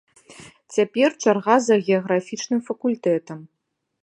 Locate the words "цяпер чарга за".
0.77-1.75